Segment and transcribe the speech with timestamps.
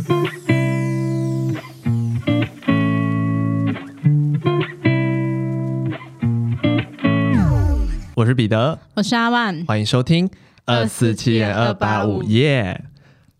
[8.14, 10.30] 我是彼得，我是阿万，欢迎收听
[10.64, 12.84] 二四七点二八五耶。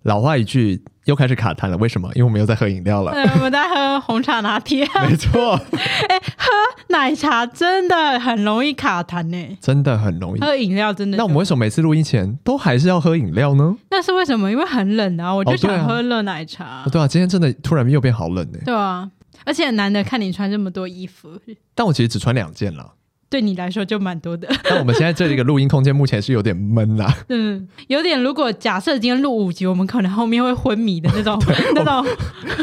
[0.02, 2.08] 老话一句，又开始卡痰了，为什么？
[2.14, 3.12] 因为我们又在喝饮料了。
[3.12, 4.86] 对，我们在喝红茶拿铁。
[5.08, 5.54] 没错。
[6.08, 6.48] 哎，喝
[6.88, 10.40] 奶茶真的很容易卡痰呢，真的很容易。
[10.40, 11.16] 喝饮料真的。
[11.16, 13.74] 那我们为什么每次录音前都还是要喝饮料呢？
[13.90, 14.50] 那是为什么？
[14.50, 16.64] 因为很冷啊，我就想喝热奶茶。
[16.64, 18.58] 哦对，啊哦、对啊，今天真的突然又变好冷呢。
[18.64, 19.10] 对啊，
[19.44, 21.30] 而且很难得看你穿这么多衣服。
[21.74, 22.94] 但我其实只穿两件了。
[23.30, 24.48] 对你来说就蛮多的。
[24.68, 27.16] 那我们现在这里的录音空间目前是有点闷啦。
[27.30, 28.20] 嗯，有点。
[28.20, 31.40] 如果假设今天录五集，我们可能后面会昏迷的那种，
[31.76, 32.04] 那种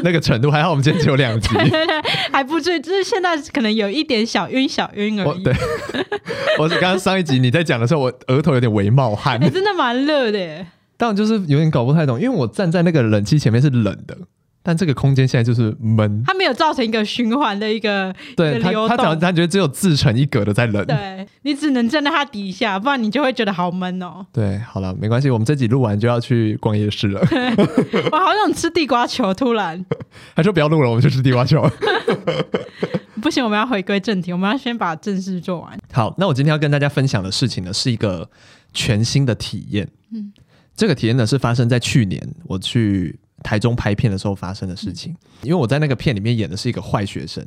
[0.03, 0.51] 那个程度。
[0.51, 2.01] 还好我们今天只有两集，对对对，
[2.33, 2.79] 还不至于。
[2.81, 5.43] 就是现在可能有一点小晕，小晕而已。
[5.43, 5.53] 对，
[6.59, 9.39] 我是刚刚上一集你在讲的时候，我额头有点微冒汗。
[9.39, 10.65] 欸、真的蛮热的。
[10.97, 14.17] 当然就是有点搞不太懂，因为我站在那个冷气前面是冷的。
[14.67, 24.25] 但这个空间现在就是闷，它没有造成一个循环的一个对它，他讲他觉得只有自成一格的在冷，对你只能站在它底下，不然你就会觉得好闷哦。
[24.33, 27.21] 对，好了，没关系，我们这集录完就要去逛夜市了。
[28.11, 29.85] 我好想吃地瓜球，突然
[30.35, 31.65] 他说不要录了，我们去吃地瓜球。
[33.23, 35.79] 不行，我们要回归正题，我们要先把正事做完。
[35.93, 38.29] 好，那我今天要跟大家分享的事情呢，是一个
[38.73, 39.87] 全新的体验。
[40.11, 40.33] 嗯，
[40.75, 43.17] 这个体验呢是发生在去年，我去。
[43.47, 47.41] 台中拍片的时候发生的事情，因为我在那个片里面演的是一个坏学生，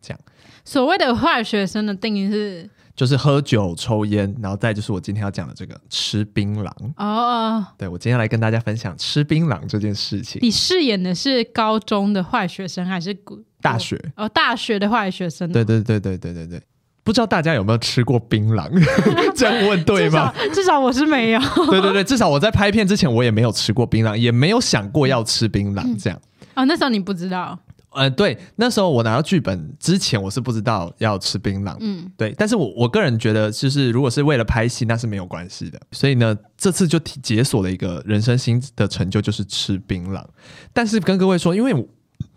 [0.00, 0.18] 这样。
[0.64, 6.72] 所谓的坏学生的定义是，就是喝酒、抽烟，然后再就是我今天要讲的这个吃槟榔。
[6.96, 10.40] 哦，对，我今天来跟大家分享吃槟榔这件事情。
[10.42, 13.14] 你饰演的是高中的坏学生还是
[13.60, 14.00] 大学？
[14.16, 15.52] 哦，大学的坏学生。
[15.52, 16.62] 对对对对对对对。
[17.04, 18.70] 不知道大家有没有吃过槟榔？
[19.34, 20.32] 这样问对吗？
[20.32, 21.40] 至少，至少我是没有。
[21.68, 26.00] 对对对，至少我在拍片之前我也没有吃过槟榔，也没有想过要吃槟榔。
[26.00, 26.18] 这样
[26.54, 27.58] 啊、嗯哦，那时候你不知道？
[27.90, 31.76] 呃，对，那时候我拿到剧本之前我是不知道要吃槟榔。
[31.80, 32.32] 嗯，对。
[32.38, 35.80] 但是我我个人觉得，就是如果是为了拍戏，那是没有关系的。
[35.90, 40.24] 所以呢，这次就解锁了一个人生新的成就，就是吃槟榔。
[40.72, 41.74] 但是跟各位说，因为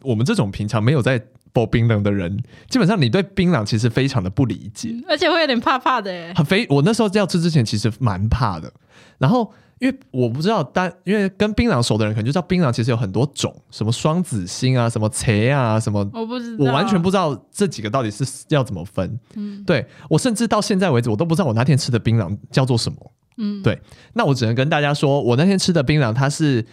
[0.01, 1.23] 我们这种平常没有在。
[1.55, 2.37] 不槟榔的人，
[2.69, 6.33] 基本上你对槟榔其实非常的不理解，而且会有点怕怕的。
[6.35, 8.69] 很非，我那时候要吃之前其实蛮怕的。
[9.17, 9.49] 然后
[9.79, 19.17] 因为我不知道，但因为跟槟榔熟的人可能就知道槟榔其实有很多种，什么双子星啊，什么茄啊，什么我不知道，我完全不知道这几个到底是要怎么分。
[19.35, 23.11] 嗯，对，我甚至到现在为止，我都不知道我那天吃的槟榔叫做什么。
[23.37, 23.81] 嗯，对，
[24.13, 26.65] 那我只能跟大家说，我那天吃的槟榔，它是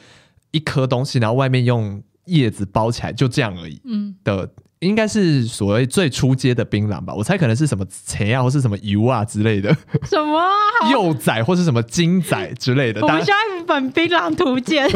[0.51, 3.81] 一颗东西，然后外面用叶子包起来，就这样而已。
[3.85, 4.51] 嗯的。
[4.83, 9.73] 应该是所谓最初阶的槟榔吧，我猜可能是什么茄啊，或是什么油啊之类的。
[10.03, 10.43] 什么？
[10.91, 13.01] 幼崽或是什么金仔之类的。
[13.01, 14.89] 我们需要一本槟榔图鉴。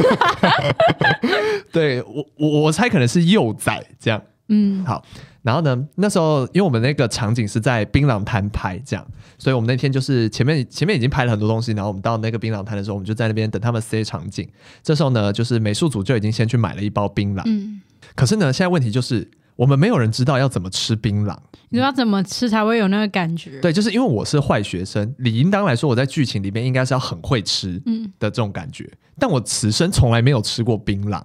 [1.70, 4.20] 对我，我我猜可能是幼崽这样。
[4.48, 5.04] 嗯，好。
[5.42, 9.06] 然后呢，那时候因为我们那个场景是在槟榔摊拍这样，
[9.38, 14.48] 所以我们那天就是前面前面已经拍了很多东西，然后我们到那个槟榔摊的时候，我们就在那边等他们塞场景。
[14.82, 17.42] 这时候呢，就是美术组就已经先去买了一包槟榔。
[17.46, 17.80] 嗯。
[18.16, 19.30] 可是呢，现在问题就是。
[19.56, 21.34] 我们没有人知道要怎么吃槟榔，
[21.70, 23.58] 你知道怎么吃才会有那个感觉？
[23.60, 27.82] 对，就是因为我是坏学生，理应当来说我在剧情里面应该是要很会吃
[28.18, 31.22] 的这种感觉，嗯、但我此生从来没有吃过槟榔。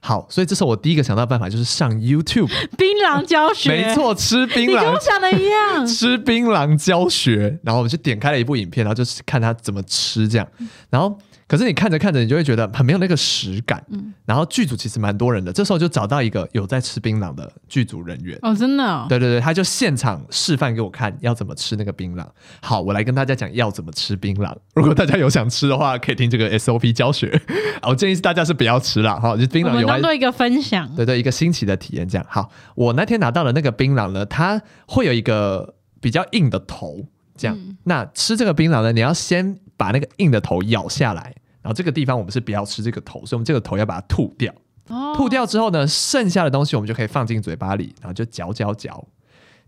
[0.00, 10.46] 好，所以这时候我第一个想到的办法就是上 YouTube 槟榔教学，没错，吃槟榔，你跟我想的一样，吃槟榔教学，然后我们就点开了一部影片，然后就是看他怎么吃这样，
[10.90, 11.18] 然后。
[11.54, 13.80] 可是你看着看着，你就会觉得很没有那个实感。
[13.90, 18.36] 嗯，然后剧组其实蛮多人的，这时候就找到一个有在吃槟榔的剧组人员。
[18.42, 19.06] 哦，真的哦？
[19.08, 22.26] 对对对，他就现场示范给我看要怎么吃那个槟榔。
[22.60, 24.52] 好，我来跟大家讲要怎么吃槟榔。
[24.74, 27.40] 如果大家有想吃的话，可以听这个 SOP 教学。
[27.82, 29.74] 我建议大家是不要吃了哈，就槟榔有。
[29.74, 30.92] 我们当做一个分享。
[30.96, 32.08] 对对，一个新奇的体验。
[32.08, 37.06] 这样好，我那天拿到的那个槟榔呢，它会有一个比较硬的头。
[37.36, 41.32] 这样，嗯、那吃这个槟榔呢，你要先把那个硬的头咬下来。
[41.64, 44.52] 然后这个地方我们是不要吃这个头，所以我们这个头要把它吐掉。
[44.88, 49.02] 哦，吐掉之后呢，剩下的东西我们就可以放进嘴巴里，然后就嚼嚼嚼，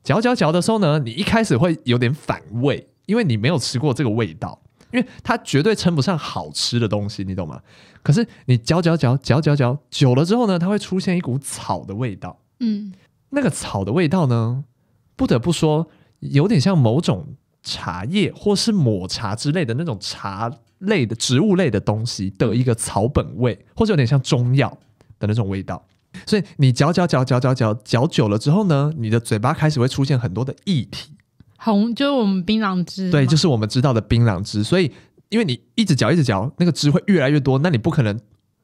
[0.02, 4.60] 嚼嚼嚼的时候呢，你一开始会有点反胃，因为你没有吃过这个味道，
[4.92, 7.58] 因为它绝对称不上好吃的东西，你懂吗？
[8.02, 12.38] 可是你嚼嚼嚼嚼嚼嚼久了之后呢，它会出现一股草的味道。
[12.60, 12.92] 嗯，
[13.30, 14.64] 那个草的味道呢，
[15.16, 15.88] 不得不说
[16.20, 20.52] 有点像某种茶叶或是抹茶之类的那种茶。
[20.78, 24.68] 类的植物类的东西的一个草本味，或者有点像中药
[25.18, 25.84] 的那种味道，
[26.26, 31.12] 所以你嚼嚼嚼嚼嚼嚼嚼久了之后呢，你的嘴巴开始会出现很多的液体，
[31.58, 34.62] 红就是我们槟榔汁，对，就是我们知道的槟榔汁。
[34.62, 34.92] 所以
[35.30, 38.18] 因为你一直嚼一直嚼，那个汁会越来越多，那你不可能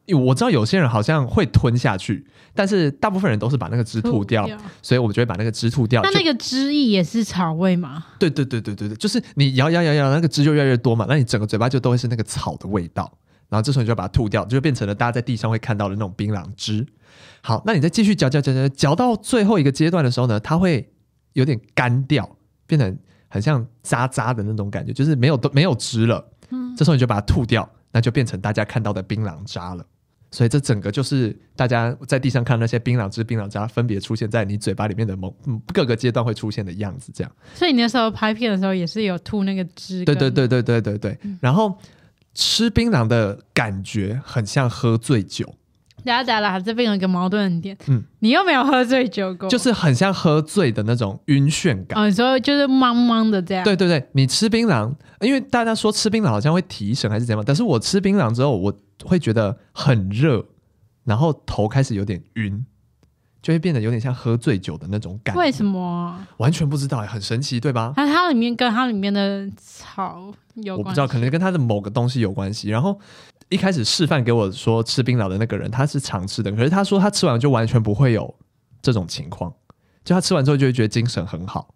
[0.09, 4.49] 我知道有些人好像会吞下去，但是大部分人都是把那个汁吐掉，
[4.83, 6.03] 所以我们就会把那个汁吐掉。
[6.03, 8.05] 那那个汁液也是草味吗？
[8.19, 13.11] 对对对对对对，就是你摇摇摇摇，那个汁就越来越多嘛，那你整个嘴巴就都会是那个草的味道。
[13.49, 16.87] 然后这时候你就把它吐掉，就变成了大家在地上会看到的那种槟榔汁。
[17.43, 20.91] 好，那你再继续嚼嚼嚼嚼嚼到最后一个阶段的时候呢，它会
[21.35, 22.97] 有点干掉，变成
[23.29, 26.27] 很像渣渣的那种感觉，就是没有都没有汁了。
[26.51, 29.85] 嗯，这时候你就把它吐掉，那就变成大家看到的槟榔渣了。
[30.33, 35.33] 所以这整个就是大家在地上看那些槟榔汁、槟榔渣分别出现在你嘴巴里面的某
[35.73, 37.31] 各个阶段会出现的样子，这样。
[37.55, 40.05] 所以你那时候拍片的时候也是有吐那个汁。
[40.05, 41.19] 对对对对对对对。
[41.23, 41.79] 嗯、然后
[42.35, 45.55] 吃槟榔的感觉很像喝醉酒。
[46.05, 47.77] 大家讲了，这边有一个矛盾点。
[47.87, 51.97] 嗯，你又没有喝醉酒过，就是很像喝醉的那种晕眩感。
[51.97, 53.63] 哦，你说就是茫茫的这样。
[53.63, 60.45] 对对对，你吃槟榔，因为大家说吃槟榔好像会提神还是怎样，但是我吃槟榔之后，我会觉得很热，
[61.05, 62.65] 然后头开始有点晕，
[63.41, 65.41] 就会变得有点像喝醉酒的那种感觉。
[65.41, 66.27] 为什么？
[66.39, 67.93] 完全不知道，很神奇，对吧？
[67.97, 72.69] 它它里面跟它里面的草有关，我不知道，可能跟它的某个东西有关系。
[72.69, 73.01] 然后。
[73.49, 78.35] 一开始示范给我说吃槟榔的那个人，他是常吃的，可是他说他吃完就完全不会有
[78.81, 79.53] 这种情况，
[80.03, 81.75] 就他吃完之后就会觉得精神很好。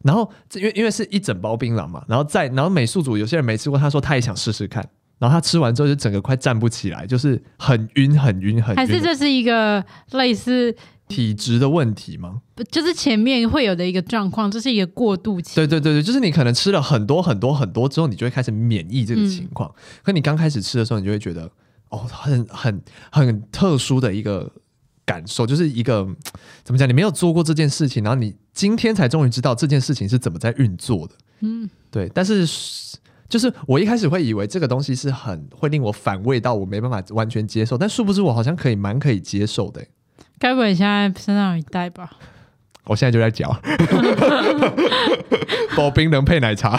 [0.00, 4.88] 然后因为因为是一整包槟榔嘛，然后在然后美术组有些人没吃过，他说他也想试试看，
[5.22, 8.76] 然后他吃完之后就整个快站不起来，就是很晕很晕很晕。
[8.76, 10.74] 还是这是一个类似。
[11.08, 12.40] 体质的问题吗？
[12.54, 15.54] 不，就是前面会有的一个状况，这是一个过渡期。
[15.56, 19.68] 对对对对，就是你可能吃了很多很多很多之后，你就会开始免疫这个情况。
[19.68, 21.50] 嗯、可你刚开始吃的时候，你就会觉得
[21.90, 24.50] 哦，很很很特殊的一个
[25.04, 26.08] 感受，就是一个
[26.64, 26.88] 怎么讲？
[26.88, 31.14] 你没有做过这件事情，然后你今天才终于知道这件事情是怎么在运作的。
[31.40, 32.10] 嗯，对。
[32.14, 32.46] 但是
[33.32, 39.82] 就是我一开始会以为这个东西是很会令我反胃到我没办法完全接受，但殊不知我好像可以蛮可以接受的。
[40.38, 42.10] 该不会现在身上有一袋吧？
[42.84, 43.50] 我现在就在嚼，
[45.74, 46.78] 薄冰能配奶茶，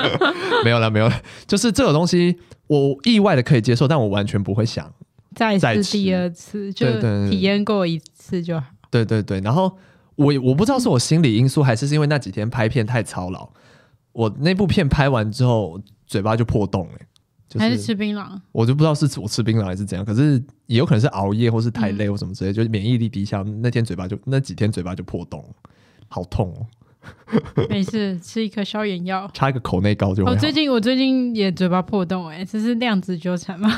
[0.64, 1.22] 没有了，没有了。
[1.46, 4.90] 就是这种东西，我意外的可以接受，但我完全不会想
[5.34, 6.86] 再次第二次，就
[7.28, 8.64] 体验过一次就好。
[8.90, 9.76] 对对对，然后
[10.16, 13.50] 我我不知道是我心理因素，还是是因为那几天拍片太操劳，
[14.12, 16.94] 我那部片拍完之后嘴巴就破洞了。
[17.58, 25.44] 还是吃槟榔，我就不知道是我吃槟榔还是怎样，可是也有可能是熬夜或是太累或什么之类，嗯、就是免疫力低下，那天嘴巴就那几天嘴巴就破洞，
[26.08, 26.66] 好痛哦。
[27.68, 30.30] 没事，吃一颗消炎药，插一个口内膏就好。
[30.30, 33.70] 我最近我最近也嘴巴破洞，哎，这是量子纠缠吗？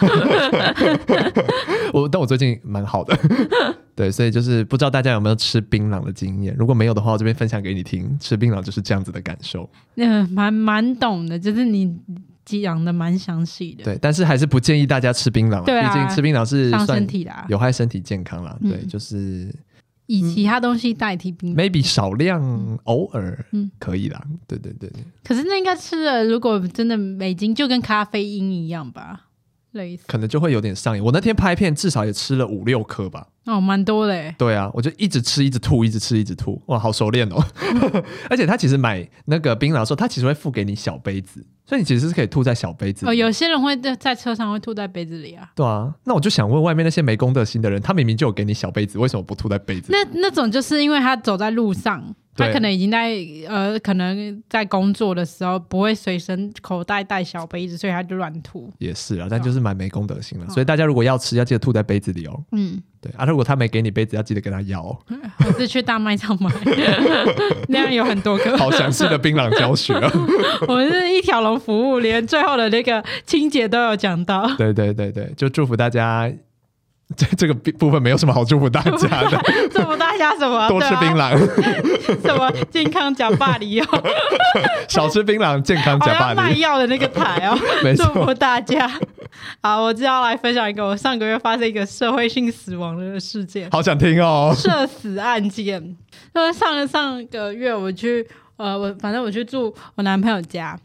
[1.93, 3.17] 我但我最近蛮好的，
[3.95, 9.69] 对，所以就是不知道大家有没有吃槟榔的经验，如果没有的话，我这边分享给你听，吃槟榔就是这样子的感受。
[9.97, 11.97] 嗯，蛮蛮懂的，就是你。
[12.45, 18.55] 讲的蛮详细的，对，但是还是不建议大家吃槟榔，对啊，毕竟吃槟榔是伤身体的，有害身体健康啦。
[18.61, 19.51] 对，就是
[20.07, 24.23] 以其他东西代替冰、嗯，maybe 少量偶尔，嗯，可以啦。
[24.47, 24.91] 对对对。
[25.23, 29.29] 可是那应该吃了，如果真的美金就跟咖啡因一样吧，
[29.73, 31.03] 类似，可能就会有点上瘾。
[31.03, 34.35] 我那天拍片至少也吃了五六颗吧，哦，蛮多嘞。
[34.39, 37.45] 对啊，我就一直吃，一直吐，一直吃，一直吐，哇，好熟练哦。
[38.31, 41.45] 而且他其实买那个槟榔的时候，他其实会付给你小杯子。
[41.67, 43.11] 所以你其实是可以吐在小杯子里。
[43.11, 45.51] 哦，有些人会在在车上会吐在杯子里啊。
[45.55, 49.99] 对啊，那我就想问外面那些没公德心的人，他明明就有给你小杯子，为什么不吐在杯子里？
[49.99, 52.15] 那那种就是因为他走在路上。
[52.37, 53.15] 他可能已经在
[53.47, 58.69] 呃，可能在工作的时候不会随身口袋带小杯子，所以他就乱吐。
[58.79, 60.45] 也是啊，但就是蛮没公德心的。
[60.45, 62.45] 哦、所以大家如果要吃，要记得吐在杯子里哦。
[62.51, 64.97] 嗯，对啊，如果他没给你杯子，要记得跟他要、哦。
[65.47, 66.51] 我是去大卖场买，
[67.69, 68.57] 那样有很多个。
[68.57, 70.11] 好详细的槟榔教学、啊。
[70.67, 74.51] 我们是一条龙服务，连最后的那个清洁都有讲到。
[74.57, 76.33] 对对对对，就祝福大家。
[77.17, 80.67] 这这个部分没有什么好祝福大家的， 祝福大家什么？
[80.69, 81.37] 多吃槟榔，
[82.23, 83.87] 什么健康假巴黎哦，
[84.89, 86.37] 少吃槟榔，健康假巴黎。
[86.37, 87.59] 卖药的那个台哦。
[87.97, 88.91] 祝福大家。
[89.61, 94.55] 好，我就要来分享一个我上个月发生一个社会性死亡的事件，好想听哦。
[94.57, 95.83] 社死案件，
[96.35, 100.79] 因为上上个月我去呃，我反正我去住我男朋友家。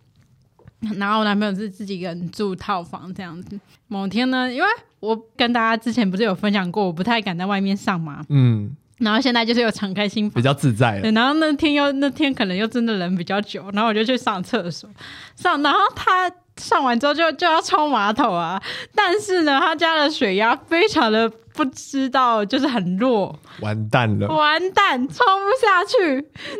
[0.97, 3.59] 然后我男朋友是自己一个人住套房这样子。
[3.87, 4.67] 某天呢，因为
[4.99, 8.21] 我跟大家之前不是有分享过，我不太敢在外面上嘛。
[8.29, 8.75] 嗯。
[8.99, 10.99] 然后现在就是有敞开心房，比较自在。
[10.99, 11.09] 对。
[11.11, 14.89] 然后那天又那天可能又真的人比较久，然后我就去上厕所。
[15.37, 18.61] 上，然后他上完之后就就要冲马桶啊。
[18.93, 26.13] 但是呢，他家的水压非常的不知道，就是很弱，完蛋了，完蛋，冲不下去。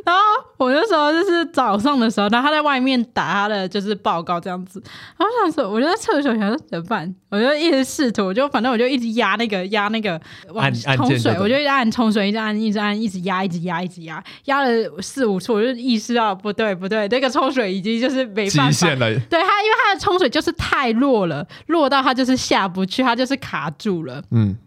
[0.05, 0.21] 然后
[0.57, 4.83] 我那时候就是早上的时候，然后他在外面打他的就是报告这样子。
[5.17, 7.15] 然后我想说，我就在厕所想说怎么办？
[7.29, 10.19] 我就一直试图，我就反正我就一直压那个压那个
[10.51, 18.97] 往冲水，我就一直按冲水，一直按一直按，一直压，一直压，一直压，压了四五次，我就意识到不对不对，那个冲水已经就是没办法了。
[19.29, 24.21] 对他，因为他的冲水就是太弱了，弱到他就是下不去，他就是卡住了。
[24.31, 24.57] 嗯，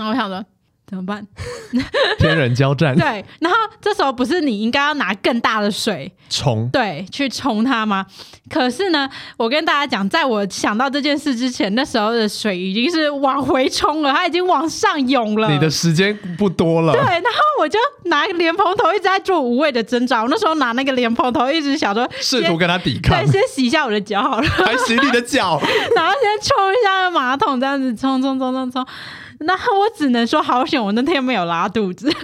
[0.00, 0.42] 然后我想说
[0.86, 1.24] 怎么办？
[2.18, 2.96] 天人交战。
[2.96, 8.04] 对，然后这时候不是你应该要拿更大的水冲，对，去冲它吗？
[8.48, 15.48] 可是呢，我跟大家讲，在我想到这件事之前，那时候的水已经是往回冲了，它已经往上涌了。
[15.52, 16.92] 你的时间不多了。
[16.92, 20.22] 对，然后我就拿莲蓬头一直在做无谓的挣扎。
[20.22, 23.16] 我那时候拿那个莲蓬头一直想说，试图跟他抵抗。
[23.16, 25.60] 对，先洗一下我的脚好了，还洗你的脚，
[25.94, 28.84] 然后先冲一下马桶，这样子冲冲冲冲冲。
[29.46, 32.12] 那我只能说好险，我那天没有拉肚子。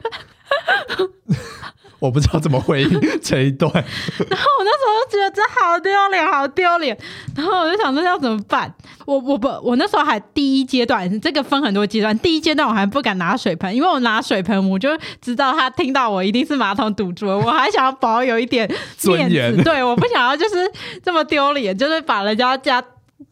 [1.99, 2.91] 我不知道怎么回应
[3.23, 3.73] 这一段。
[3.73, 6.97] 然后我那时候觉得这好丢脸，好丢脸。
[7.35, 8.71] 然后我就想说要怎么办？
[9.07, 12.17] 我我不我那时候还第一阶段，这个分很多阶段。
[12.19, 14.91] 第一阶段我还不敢拿水盆，因为我拿水盆，我就
[15.23, 17.39] 知道他听到我一定是马桶堵住了。
[17.39, 18.71] 我还想要保有一点
[19.05, 19.63] 面子。
[19.63, 20.71] 对，我不想要就是
[21.03, 22.85] 这么丢脸，就是把人家家。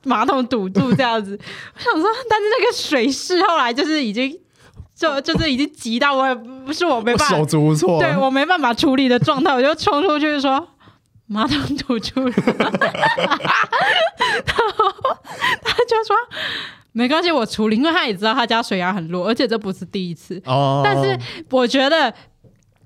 [0.04, 1.38] 马桶堵住这样子，
[1.75, 4.37] 我想说，但是那个水势后来就是已经
[4.94, 10.68] 就 就是已经急到我也不是我没办法，手足无措，对我没办法处理的状态，我就冲出去说
[11.26, 12.70] 马桶堵住了， 然
[14.56, 15.16] 后
[15.62, 16.16] 他就说
[16.92, 21.18] 没关系，我处理，因为他也知道他家水压很弱，而且这不是第一次，哦，但是
[21.50, 22.12] 我觉得。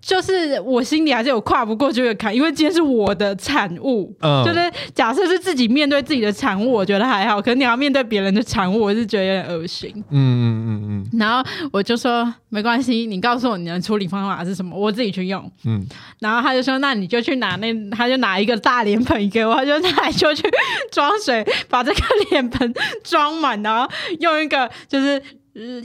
[0.00, 4.14] 就是我心里还是有跨不过去的坎，因为今天是我的产物。
[4.20, 7.42] 嗯，就是假设是自己面对自己的产物，我觉得还好。
[7.42, 9.92] 可是你要面对别人的产物，我是觉得有点恶心。
[10.10, 11.18] 嗯嗯嗯嗯。
[11.18, 15.50] 然后我就说没关系，你告诉我你的处理方法是什么，我自己去用。
[15.64, 15.84] 嗯。
[16.20, 20.48] 然后他就说，那你就去拿那，他就拿一个大脸盆给我，他就他就去
[20.90, 22.00] 装水，把这个
[22.30, 23.90] 脸盆装满，然后
[24.20, 25.20] 用一个就是。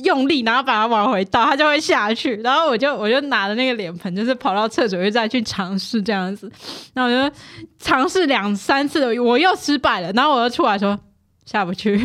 [0.03, 2.36] 用力，然后把它往回倒，它就会下去。
[2.38, 6.51] 然后我就我就拿着那个脸盆，就是跑到厕所，又再去尝试这样子。
[6.94, 7.36] 然后我就
[7.80, 10.12] 尝试两三次，我又失败了。
[10.13, 10.98] 然后我又出来说
[11.46, 11.98] 下不去，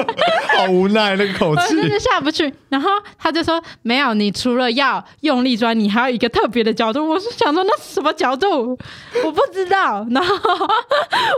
[0.56, 2.50] 好无奈那个口气，真的下不去。
[2.70, 7.06] 然后他就说没有，你除了要用力钻，你还有一个特别的角度。
[7.06, 8.78] 我是想说那是什么角度？
[9.24, 10.06] 我不知道。
[10.10, 10.34] 然后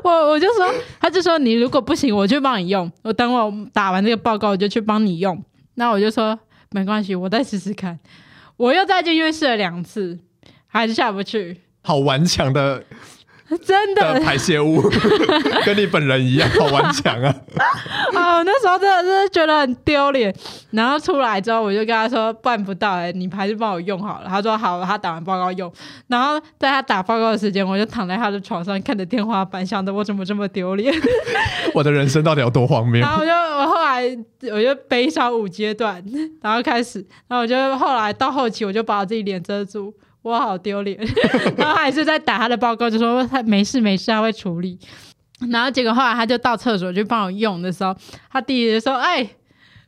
[0.04, 2.90] 我我就说，他就说你如果不行，我就帮你用。
[3.02, 5.42] 我等我打完这个报告，我就去帮你用。
[5.78, 6.38] 那我就说
[6.72, 7.98] 没关系，我再试试看。
[8.56, 10.18] 我又再进去试了两次，
[10.66, 11.62] 还是下不去。
[11.82, 12.82] 好顽强的。
[13.64, 14.82] 真的，的排泄物
[15.64, 17.34] 跟你本人一样， 好顽强啊！
[18.14, 20.30] 哦，那时候真的是觉得很丢脸。
[20.72, 24.26] 然后出来之后，我就跟他说办不到，哎，你还是帮我用好了。
[24.28, 25.72] 他说好，他打完报告用。
[26.08, 30.92] 然后在他打报告的时间，我就躺在他的床上看着天花板，想着我怎么这么丢脸？
[31.72, 33.00] 我的人生到底有多荒谬？
[33.00, 33.87] 然后我就我后来
[34.52, 36.02] 我就悲伤五阶段，
[36.42, 39.94] 然后开始，然后我就后来到后期，我就把我自己脸遮住。
[40.22, 40.98] 我好丢脸，
[41.56, 44.76] 然后他还是在打他的报告，就说他没事没事，他会处理。
[45.50, 47.96] 然后结果后来他就到厕所去帮我用的时候，
[48.30, 49.26] 他弟弟就说：“哎，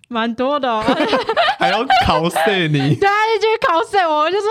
[0.09, 0.83] 蛮多的哦，
[1.59, 4.49] 还要考试你。”对，他就去考试我，我就说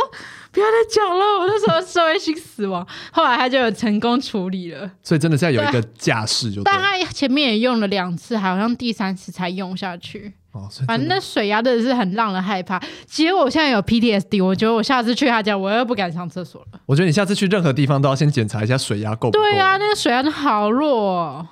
[0.60, 2.86] 不要再讲了，我那时候社会性死亡。
[3.12, 6.62] 后来他就有成功处理了，所以真的是要有一个架势，就。
[6.64, 10.34] 但他前面也用了两次，好像第三次才用下去。
[10.52, 12.82] 哦，反正那水压真的是很让人害怕。
[13.06, 16.80] 其实我现在有 PTSD，我觉得我下次去他家，我又不敢上厕所了。
[16.86, 19.44] 我觉得你下次去任何地方都要先检查一下水压够不够。
[19.44, 21.48] 对啊，那个水压真的好弱哦。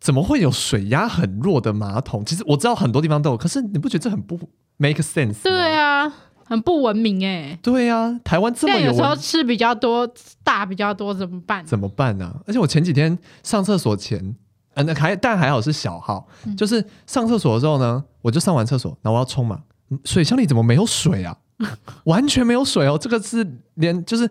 [0.00, 2.22] 怎么会有水压很弱的马桶？
[2.26, 4.38] 其实我知道很多地方都有，可是你不觉得这很不
[4.76, 5.42] make sense？
[5.42, 6.12] 对啊，
[6.44, 7.58] 很不文明哎。
[7.62, 10.08] 对啊，台湾这么有，有时候吃比较多，
[10.42, 11.64] 大比较多怎么办？
[11.64, 12.36] 怎么办呢、啊？
[12.46, 14.36] 而且我前几天上厕所前。
[14.76, 19.60] 嗯，那还但还好是小号，嗯、就是上厕所的时候呢，我就上完厕所，然后我要冲嘛，
[20.04, 21.36] 水箱里怎么没有水啊？
[22.06, 24.28] 完全没有水哦，这个是连就是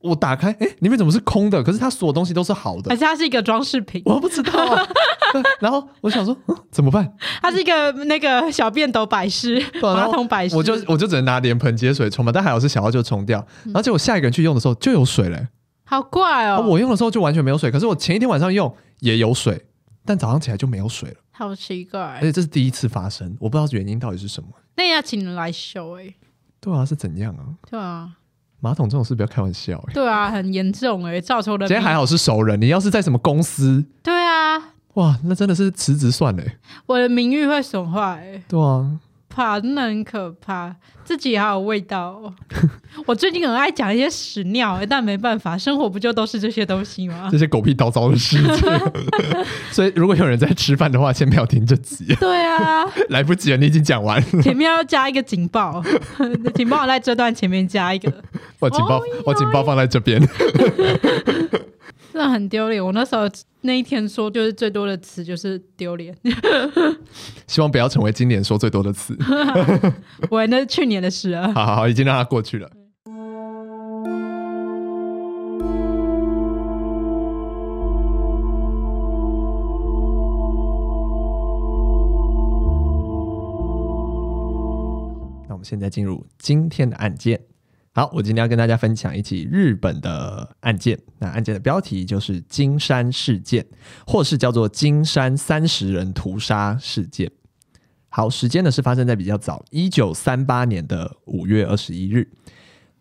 [0.00, 1.62] 我打开，哎，里面怎么是空的？
[1.62, 4.86] 可是它所有东西都是好的，而且它是一个装饰品，我不知道、 啊。
[5.60, 7.12] 然后我想说，嗯，怎么办？
[7.40, 15.48] 它是一个那个小便斗摆饰，马桶摆饰，我就我就只能拿脸盆接水冲嘛，但还好是小号就冲掉，然后结果下一个人去用的时候就有水嘞，
[15.84, 16.64] 好怪哦！
[16.66, 19.66] 我用的时候就完全没有水，可是我前一天晚上用也有水。
[20.02, 22.00] 但早上起来就没有水了，好奇怪！
[22.00, 24.48] 而且这是第一次发生，我不知道原因到底是什么。
[24.74, 26.14] 那要请人来修哎、欸。
[26.58, 27.44] 对啊，是怎样啊？
[27.70, 28.10] 对啊，
[28.60, 29.82] 马桶这种事不要开玩笑。
[29.92, 31.66] 对啊，很严重哎、欸，造成人。
[31.66, 33.84] 今天还好是熟人，你要是在什么公司？
[34.02, 34.58] 对啊。
[34.94, 36.56] 哇，那真的是辞职算了、欸。
[36.86, 38.42] 我的名誉会损坏哎。
[38.48, 38.90] 对啊，
[39.30, 40.74] 怕，真的很可怕。
[41.04, 42.34] 自己也好有味道哦。
[43.06, 47.28] 我最近很爱讲一些屎尿，但没办法，生活不就都是这些东西吗？
[47.32, 48.68] 这些狗屁叨叨的事情。
[49.72, 52.14] 所以，如果有人在吃饭的话，先不要听这集。
[52.20, 54.42] 对啊， 来不及了，你已经讲完了。
[54.42, 55.82] 前面要加一个警报，
[56.54, 58.12] 请帮我在这段前面加一个。
[58.60, 60.20] 我警报，我警报放在这边。
[62.12, 62.84] 真的很丢脸。
[62.84, 63.28] 我那时候
[63.62, 66.16] 那一天说，就是最多的词就是丢脸。
[67.46, 69.14] 希望不要成为今年说最多的词。
[70.30, 71.52] 我那是去年的事啊。
[71.54, 72.70] 好好好，已经让它过去了。
[85.46, 87.49] 那我们现在进入今天的案件。
[87.92, 90.96] 好，我今天要跟大家分享一起日本的案件。
[91.18, 93.66] 那案件的标题就是金山事件，
[94.06, 97.28] 或是叫做金山三十人屠杀事件。
[98.08, 102.30] 好，时间呢是发生在比较早，一九三八年的五月二十一日。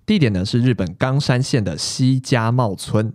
[0.08, 3.14] 地点呢是日本冈山县的西加茂村。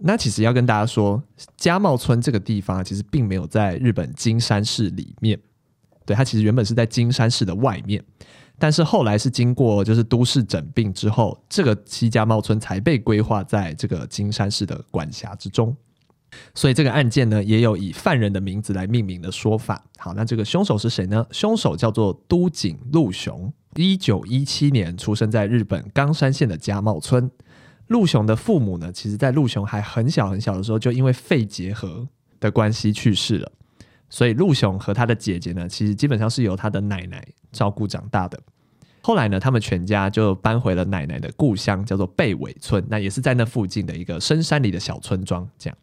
[0.00, 1.22] 那其实要跟大家说，
[1.56, 5.40] 加茂村这个地方其实并没有在日本金山市里面，
[6.04, 8.04] 对，它其实原本是在金山市的外面。
[8.58, 15.76] 但是后来是经过就是都市整并之后，这个西加茂村才被规划在这个金山市的管辖之中。
[16.52, 19.84] 所以这个案件呢，也有以犯人的名字来命名的说法。
[19.98, 21.24] 好，那这个凶手是谁呢？
[21.30, 27.30] 凶手叫做都井陆雄，一九一七年出生在日本冈山县的加茂村。
[27.88, 32.08] 陆雄的父母呢，其实在陆雄还很小很小的时候，就因为肺结核
[32.40, 33.52] 的关系去世了。
[34.10, 38.38] 所以陆雄和他的姐姐呢，其实基本上是由他的奶奶照顾长大的。
[39.00, 45.46] 后来呢，他们全家就搬回了奶奶的故乡，叫做贝尾村，那也是在那附近的一个深山里的小村庄。
[45.58, 45.76] 这样，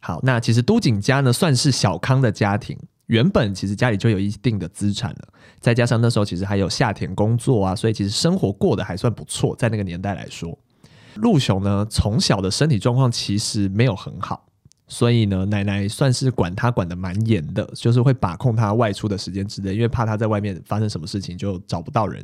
[0.00, 5.28] 好，那其实都井家呢算是小康的家庭，原本其实家里就有一定的资产了，
[5.60, 10.58] 再加上那时候其实还有下田工作啊，所以其实生活过得还算不错，在那个年代来说。
[11.16, 14.46] 陆雄呢从小的身体状况其实没有很好。
[14.92, 22.22] 所以呢，奶奶算是管他管的蛮严的，就是会把控他外出的时间之类，因为怕他在外面发生什么事情就找不到人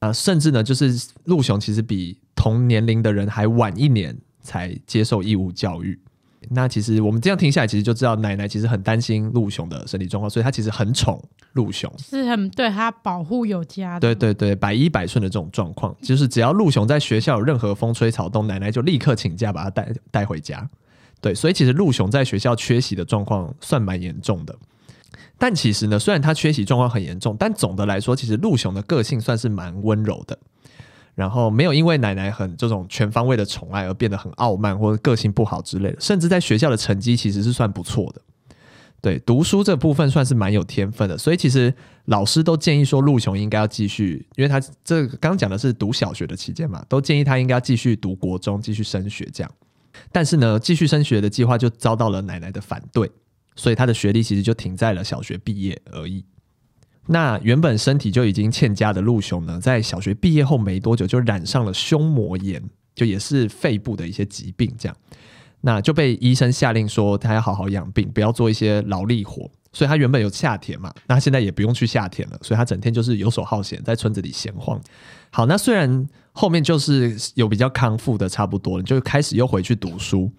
[0.00, 0.12] 啊。
[0.12, 0.92] 甚至呢，就是
[1.26, 5.96] 陆雄其实比同年龄的人还晚一年才接受义务教育。
[6.50, 14.00] 那其实我们这样听下来，其实就知道奶奶其实很担心陆雄的身体状况，所以她其实很宠陆雄，是很对他保护有加的。
[14.00, 20.68] 对对对，百依百顺的这种状况，就是只要陆雄在学校有任何风吹草动，奶奶就立刻请假把他带带回家。
[21.24, 24.54] 对，所以其实陆雄在学校缺席的状况算蛮严重的。
[25.38, 30.38] 但其实呢，虽然他缺席状况很严重，但总的来说，其实陆雄的个性算是蛮温柔的。
[31.14, 35.96] 然后没有因为奶奶很这种全方位的宠爱而变得很傲慢或者个性不好之类的。
[35.98, 38.20] 甚至在学校的成绩其实是算不错的。
[39.00, 41.16] 对，读书这部分算是蛮有天分的。
[41.16, 41.72] 所以其实
[42.04, 49.50] 老师都建议说，陆雄应该要继续，因为他这刚讲的是读小学的期间嘛，都建议他应该要继续读国中，继续升学这样。
[50.12, 53.10] 但是呢，继续升学的计划就遭到了奶奶的反对，
[53.56, 56.24] 所以他的学历其实就停在了小学毕业而已。
[57.06, 62.62] 那原本身体就已经欠佳的陆雄呢，在小学毕业后没多久就染上了胸膜炎，
[62.94, 64.96] 就也是肺部的一些疾病，这样，
[65.60, 69.50] 那就被医生下令说他要好好养病，不要做一些劳力活。
[69.74, 74.80] 所以他原本有下田嘛，那他现在也不用去下田了，所以他整天就是游手好闲，在村子里闲晃。
[75.30, 80.30] 好，那虽然后面就是有比较康复的差不多了，就开始又回去读书，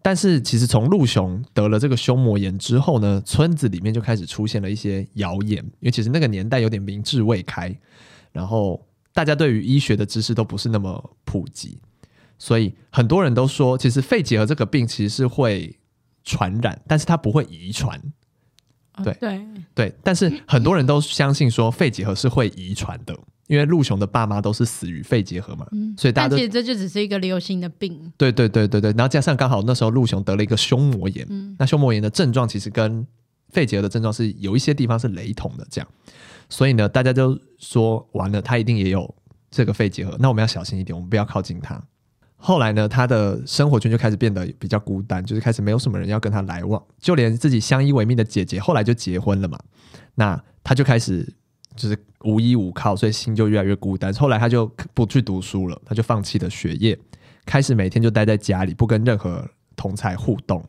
[0.00, 7.76] 但是其实从陆雄得了这个胸膜炎之后呢，村子里面就开始出现了一些谣言，因为其实那个年代有点民智未开，
[8.30, 8.80] 然后
[9.12, 11.80] 大家对于医学的知识都不是那么普及，
[12.38, 15.76] 所以很多人都说，其实肺结核这个病其实是会
[16.22, 18.00] 传染，但是它不会遗传。
[19.04, 28.12] 对对对，但是很多人都相信说肺结核是会遗传的，因为陆雄的爸妈都是死于肺结核嘛，嗯、所以大家其实这就只是一个流行的病。
[28.16, 33.06] 对对对对对，然后加上刚好那时候陆雄得了一个胸膜炎，嗯、那胸膜炎的症状其实跟
[33.50, 35.88] 肺结核的症状是有一些地方是雷同的，这样，
[36.48, 39.14] 所以呢，大家就说完了，他一定也有
[39.50, 41.82] 这个肺结核，那我们要小心一点，我们不要靠近他。
[42.40, 49.58] 后来呢，他的生活圈就开始变得比较孤单，就是开始没有什么人要跟他来往，就连自己相依为命的姐姐后来就结婚了嘛，
[50.14, 51.26] 那他就开始
[51.74, 54.14] 就是无依无靠，所以心就越来越孤单。
[54.14, 56.96] 后来他就不去读书了，他就放弃了学业，
[57.44, 60.64] 开始每天就待在家里，不跟任何同才互动。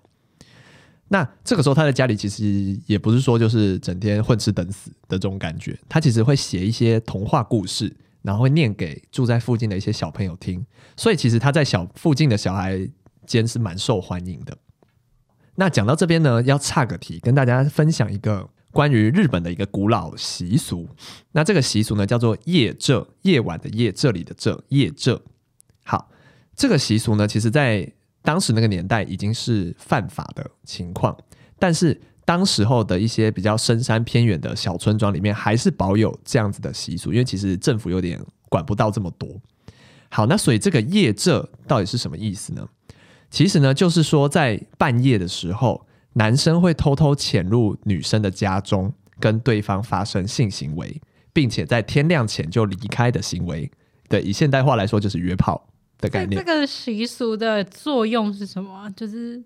[1.08, 7.96] 那这个时候他在家里其实也不是说就是整天混吃等死的这种感觉，他其实会写一些童话故事。
[8.22, 10.66] 然后会念给住在附近的一些小朋友听，
[10.98, 12.90] 所以其实他在小附近的小孩
[13.26, 14.58] 间是蛮受欢迎的。
[15.56, 20.88] 那讲到这边呢，要岔个题，跟大家分享一个关于日本的一个古老习俗。
[21.32, 25.22] 那这个习俗呢，叫做夜这，夜晚的夜，这里的这，夜这。
[25.84, 26.10] 好，
[26.56, 31.18] 这个习俗呢，其实在当时那个年代已经是犯法的情况，
[31.58, 32.00] 但是
[32.30, 39.28] 当时候的一些比较深山偏远的小村庄里面，还是保有这样子的习俗，因为其实政府有点管不到这么多。
[40.12, 42.70] 好，那所以这个夜这到底是什么意思呢？
[43.32, 51.02] 其实呢，就是说在半夜的时候，男生会偷偷潜入女生的家中，跟对方发生性行为，
[51.34, 53.72] 并且在天亮前就离开的行为。
[54.08, 56.40] 对，以现代化来说，就是约炮的概念。
[56.40, 58.88] 这个习俗的作用是什么？
[58.96, 59.44] 就是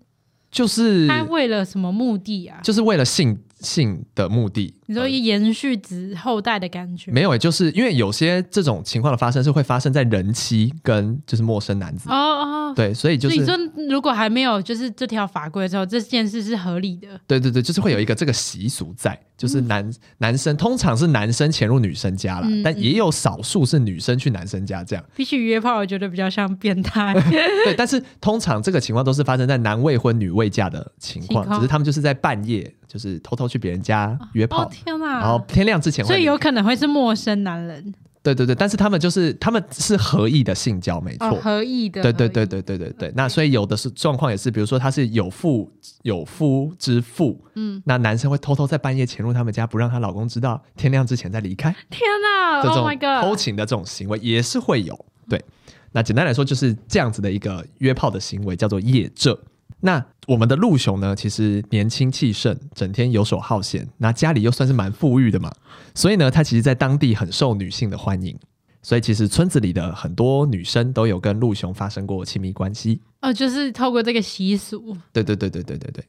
[0.54, 2.60] 就是他为了什么目的啊？
[2.62, 3.36] 就是为了性。
[3.64, 7.10] 性的目的，你说延续子后代的感觉？
[7.10, 12.08] 没有，就是因为有些这种情况的发生是会发生在人妻跟就是陌生男子。
[12.10, 13.56] 哦哦，对，所以就是，所以说
[13.88, 17.08] 如果还没有就是这条法规之后，这件事是合理的。
[17.26, 25.04] 对对对，就是会有一个这个习俗在，就是男、嗯、男生通常是男生潜入女生家啦，嗯、但也有少数是女生去男生家这样。
[25.16, 27.14] 比起约炮，我觉得比较像变态。
[27.64, 32.72] 对，但是通常这个情况都是发生在男未婚女未嫁的情况，只是他们就是在半夜。
[32.94, 37.92] 就是偷偷去别人家约炮，哦天哪，然后天亮之前，所以有可能会是陌生男人。
[38.22, 42.00] 对对对，但是他们就是他们是合意的性交，没错，哦、合意的。
[42.00, 43.12] 对对对对对对对。
[43.16, 45.68] 那所以有的是状况也是，比如说他是有妇
[46.02, 51.74] 有夫之妇，嗯，那男生会偷偷在半夜潜入他们家，不让她老公知道，天亮之前再离开。
[51.90, 52.88] 天哪，这种
[53.20, 55.04] 偷情的这种行为也是会有。
[55.28, 55.44] 对，
[55.90, 59.38] 那简单来说就是这样子的一个约炮的行为，叫做夜这。
[59.86, 65.52] 那我们的陆雄呢，其实年轻气盛，整天游手好闲，那家里又算是蛮富裕的嘛，
[65.94, 68.34] 所以呢，他其实在当地很受女性的欢迎，
[68.80, 72.98] 所以其实村子里的很多女生都有跟陆雄发生过亲密关系。
[73.20, 74.96] 哦，就是透过这个习俗。
[75.12, 76.04] 对对对对对对对。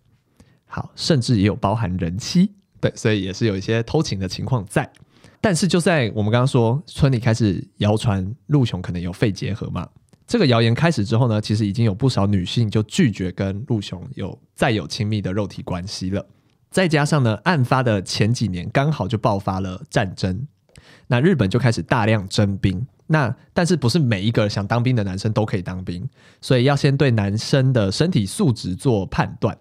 [0.67, 4.89] 好，甚至也有包含人妻，对，所以也是有一些偷情的情况在。
[5.41, 9.85] 但是就在我们刚刚说，村里开始谣传陆雄可能有肺结核嘛。
[10.27, 16.25] 这个谣言开始之后呢，其实已经有不少女性就拒绝跟陆雄有再有亲密的肉体关系了。
[16.71, 20.47] 再加上呢，案发的前几年刚好就爆发了战争，
[21.07, 22.85] 那日本就开始大量征兵。
[23.07, 26.09] 那但是不是每一个想当兵的男生都可以当兵，
[26.41, 29.55] 所以要先对男生的身体素质做判断。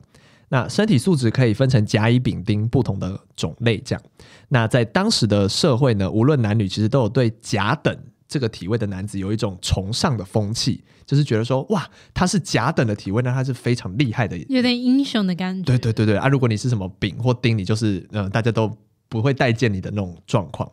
[0.48, 4.02] 那身体素质可以分成甲乙丙丁不同的种类，这样。
[4.48, 7.96] 那在当时的社会呢，无论男女，其实都有对甲等。
[8.26, 15.64] 这个体位的男子有一种崇尚的风气，就是觉得说，哇，他是甲等的体位，那他是非常厉害的，有点英雄的感觉。
[15.64, 16.26] 对对对对啊！
[16.28, 18.74] 如果你是什么丙或丁，你就是嗯、呃，大家都
[19.08, 20.68] 不会待见你的那种状况。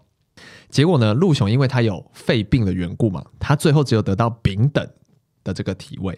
[0.69, 4.87] 结果呢，陆雄因为他有肺病的缘故嘛，他最后只有得到丙等
[5.43, 6.17] 的这个体位，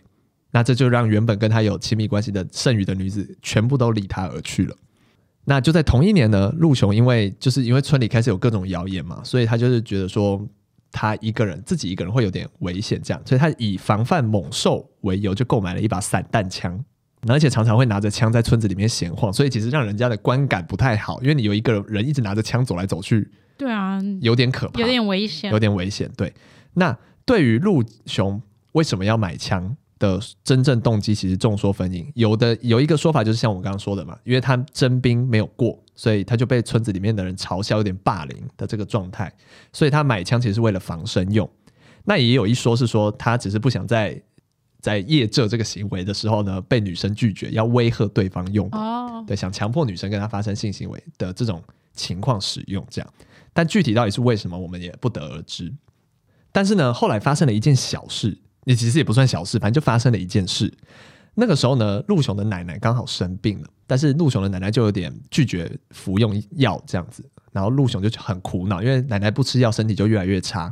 [0.51, 4.75] 那这就让原本跟他有亲密关系的剩余的女子全部都离他而去了。
[5.45, 10.39] 那就在同一年呢，陆雄因为就是因为村里开始有各种谣言嘛，所以他就是觉得说。
[10.93, 16.81] 他一个人自己一个人会有点危险，这样，所以他以防范猛兽为由，就购买了一把散弹枪，
[17.27, 23.27] 而且常常会拿着枪在村子里面闲晃，所以其实让人家的观感不太好，因为你有一个人一直拿着枪走来走去，
[23.57, 26.09] 对啊，有点可怕，有点危险，有点危险。
[26.15, 26.31] 对，
[26.75, 28.39] 那对于陆雄
[28.73, 32.05] 为什么要买枪的真正动机，其实众说纷纭。
[32.15, 35.79] 有的有一个说法就是像我刚刚说的嘛，因为他征兵没有过。
[35.95, 39.31] 所以他就被村子里面的人嘲笑，有点霸凌的这个状态。
[39.71, 41.47] 所以他买枪其实是为了防身用。
[42.03, 44.19] 那也有一说是说，他只是不想在
[44.81, 48.67] 在夜这这个行为的时候呢，被女生拒绝，要威吓对方用。
[48.71, 51.61] 哦，对，想强迫女生跟他发生性行为的这种
[51.93, 53.13] 情况使用这样。
[53.53, 55.71] 但具体到底是为什么，我们也不得而知。
[56.51, 60.71] 但是呢，后来发生了一件小事，也其实也不算小事，反正就发生了一件事。
[61.35, 70.71] 那个时候呢，陆雄的奶奶刚好生病了，但是陆雄的奶奶就有点拒绝服用药这样子，然后陆雄就很苦恼，因为奶奶不吃药，身体就越来越差。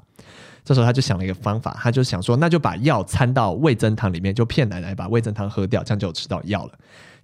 [0.63, 6.73] 这时候他就想了一个方法，他就想说，那就把药掺到味增汤里面，就骗奶奶把味增汤喝掉，这样就有吃到药了。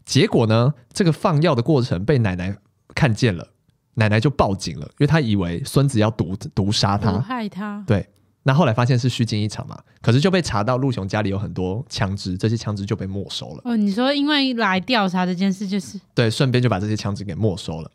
[0.04, 2.58] 结果呢，这个放药的过程被奶奶
[2.96, 3.48] 看见了，
[3.94, 8.10] 奶奶就报警了，因为她以为孙子要毒毒杀他，害他，对。
[8.48, 13.62] 那后来发现是虚惊一场嘛，可是就被查到陆雄家里有很多枪支，这些枪支就被没收了。
[13.66, 17.92] 哦，你说因为来调查这件事，就是对，顺便就把这些枪支给没收了。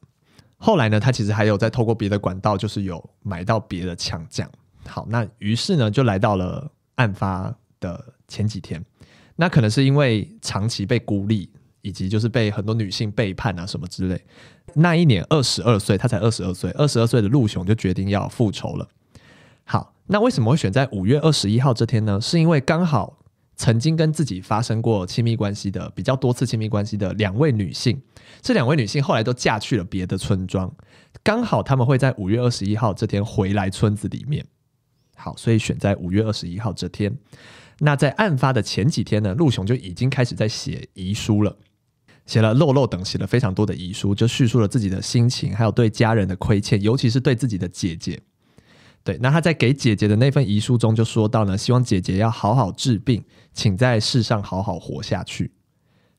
[0.58, 4.52] 后来呢，他其实还有在透过别的管道，就是有买到别的枪这样。
[4.86, 8.84] 好，那于是呢，就来到了案发的前几天。
[9.36, 11.48] 那可能是因为长期被孤立，
[11.80, 14.22] 以及就是被很多女性背叛啊什么之类。
[14.74, 18.86] 那一年二十二岁，他才二十二岁，二十二岁的陆雄就决定要复仇了。
[20.06, 22.20] 那为什么会选在五月二十一号这天呢？
[22.20, 23.18] 是因为刚好
[23.56, 28.00] 曾经跟自己发生过亲密关系的比较多次亲密关系的两位女性，
[28.40, 30.74] 这两位女性后来都嫁去了别的村庄，
[31.22, 34.44] 刚好他们会在五月二十一号这天回来村子里面。
[35.16, 37.16] 好，所以选在五月二十一号这天。
[37.78, 41.56] 那在案发的前几天呢，陆雄就已经开始在写遗书了，
[42.26, 48.20] 写了漏漏等，写了非常多的遗书，就叙述了自己的心情，还有对家人的亏欠，尤其是对自己的姐姐。
[49.04, 55.50] 对，那他在给姐姐的那份遗书中就说到呢，希望姐姐要好好治病，请在世上好好活下去。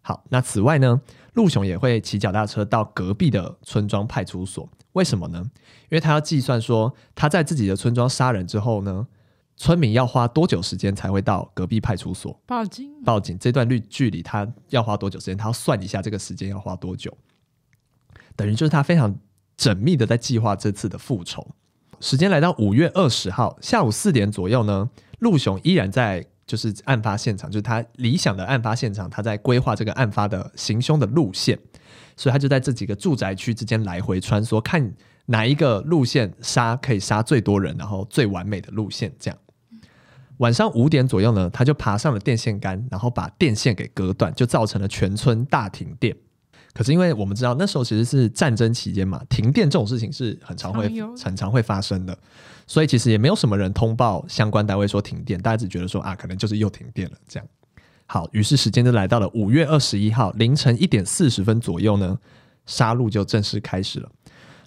[0.02, 1.00] 好，那此外呢，
[1.34, 5.50] 陆雄也会骑脚踏车到隔壁的村庄派出所，为什么呢？
[5.84, 9.08] 因为他要计算说他在自己的村庄杀人之后呢，
[9.56, 12.92] 村民要花多久时间才会到隔壁派出所报警？
[13.06, 15.38] 报警这段距距离他要花多久时间？
[15.38, 17.18] 他要算一下这个时间要花多久，
[18.36, 19.16] 等于就是他非常
[19.58, 21.56] 缜密的在计划这次的复仇。
[22.04, 24.90] 时间来到五月二十号下午四点左右呢，
[25.20, 31.58] 陆雄依然在就是案发现场，就是他理想的案发现场，他在规划这个案发的行凶的路线，
[32.18, 34.94] 所以他就在这几个住宅区之间来回穿梭，看
[35.28, 39.10] 哪一个路线杀可以杀最多人，然后最完美的路线。
[39.18, 39.40] 这样，
[40.40, 46.14] 晚上五点左右呢，他就爬上了电线杆，然后把电线给割断，就造成了全村大停电。
[46.74, 50.92] 可是因为我们知道那时候其实是战争期间嘛，停电这种事情是很常会
[51.24, 52.18] 很常会发生的，
[52.66, 57.48] 所以其实也没有什么人通报相关单位说停电，大家只觉得说啊，可能就是又停电了这样。
[58.08, 62.18] 好，于是时间就来到了五月二十一号凌晨一点四十分左右呢，
[62.66, 64.10] 杀戮就正式开始了。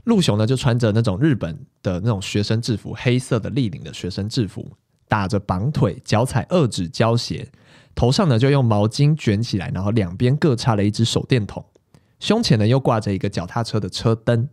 [0.05, 4.71] 陆雄呢就穿着那种日本的那种学生制服，黑色的立领的学生制服，
[5.09, 7.51] 打着绑腿，脚踩二指胶鞋，
[7.97, 11.65] 头上呢就用毛巾卷起来，然后两边各插了一支手电筒。
[12.19, 14.49] 胸前呢又挂着一个脚踏车的车灯，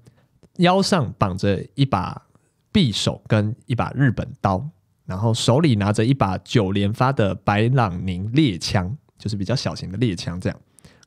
[0.57, 2.23] 腰上绑着一把
[2.71, 4.67] 匕首跟一把日本刀，
[5.05, 10.59] 然后手里拿着一把九连发的白朗宁猎枪，就是比较小型的猎枪，这样，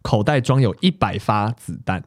[0.02, 2.02] 口袋装有一百发子弹，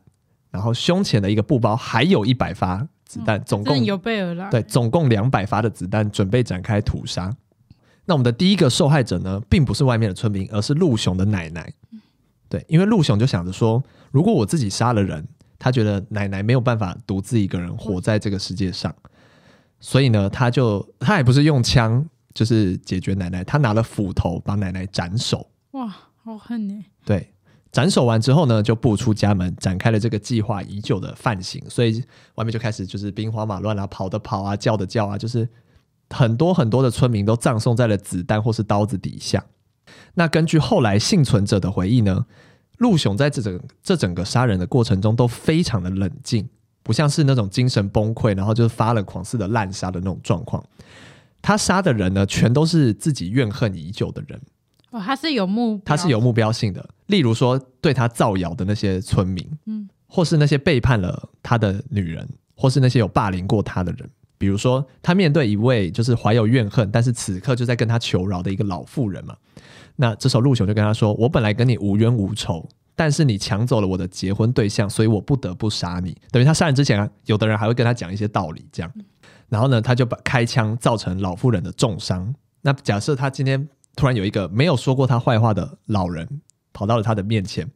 [0.50, 7.36] 然后胸前的一个布包还有一百发子弹，总共有备而来，对，总共两百发的子弹，准备展开屠杀。
[8.06, 11.72] 那我们的第一个受害者呢，并不是外面的村民，而是陆雄的奶奶。
[12.48, 18.93] 对，因为陆雄就想着说，如果我自己杀了人，他觉得奶奶没有办法独自一个人活在这个世界上，
[19.80, 25.50] 所以呢，他就他也不是用枪，就是解决奶奶，他拿了斧头把奶奶斩首。
[25.72, 25.93] 哇，
[26.24, 26.86] 好恨呢！
[27.06, 27.32] 对，
[27.72, 31.63] 斩首完之后呢，就步出家门，展开了这个计划已久的犯行。
[31.69, 32.04] 所以
[32.36, 35.48] 外面就开始就是兵荒马乱啊，跑的跑啊，叫的叫啊，就是
[36.10, 39.45] 很多很多的村民都葬送在了子弹或是刀子底下。
[40.13, 42.26] 那根据后来幸存者的回忆呢，
[42.80, 46.50] 陆雄在这整这整个杀人的过程中都非常的冷静，
[46.84, 50.63] 不像是那种精神崩溃，然后就是发了狂似的滥杀的那种状况。
[51.42, 54.42] 他杀的人呢，全都是自己怨恨已久的人。
[54.92, 56.89] 哦，他是有目，他是有目标性的。
[57.06, 64.10] 例如说，对他造谣的那些村民，嗯，或是那些背叛了他的女人，或是那些有霸凌过他的人。
[64.38, 69.36] 比如说，他面对一位就是怀有怨恨，但是此刻就在跟他求饶的一个老妇人嘛。
[70.02, 78.90] 那这时候陆雄就跟他说：“我本来跟你无冤无仇，但是你抢走了我的结婚对象，所以我不得不杀你。”等于他杀人之前啊，有的人还会跟他讲一些道理，这样。
[79.50, 82.34] 然后呢，他就把开枪造成老妇人的重伤。
[82.62, 86.26] 那假设他今天突然有一个没有说过他坏话的老人
[86.72, 87.70] 跑到了他的面前，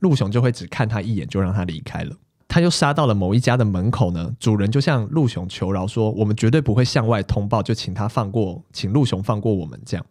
[0.00, 2.14] 陆雄就会只看他一眼就让他离开了。
[2.46, 10.04] 他又杀到了某一家的门口呢，主人就向陆雄求饶说：“我们绝对不会向外通报，就请他放过，请陆雄放过我们。”这样。